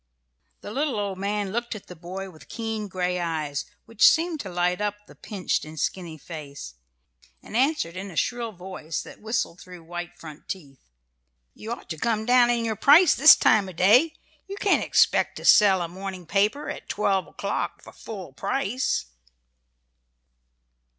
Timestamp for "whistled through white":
9.21-10.17